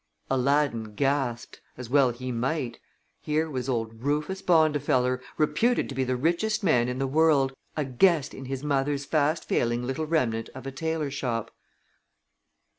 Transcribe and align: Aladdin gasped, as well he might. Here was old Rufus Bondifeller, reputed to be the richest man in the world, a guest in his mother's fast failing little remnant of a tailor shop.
Aladdin 0.31 0.95
gasped, 0.95 1.61
as 1.77 1.87
well 1.87 2.09
he 2.09 2.31
might. 2.31 2.79
Here 3.19 3.47
was 3.51 3.69
old 3.69 4.01
Rufus 4.03 4.41
Bondifeller, 4.41 5.21
reputed 5.37 5.89
to 5.89 5.93
be 5.93 6.03
the 6.03 6.15
richest 6.15 6.63
man 6.63 6.89
in 6.89 6.97
the 6.97 7.05
world, 7.05 7.53
a 7.77 7.85
guest 7.85 8.33
in 8.33 8.45
his 8.45 8.63
mother's 8.63 9.05
fast 9.05 9.45
failing 9.47 9.85
little 9.85 10.07
remnant 10.07 10.49
of 10.55 10.65
a 10.65 10.71
tailor 10.71 11.11
shop. 11.11 11.51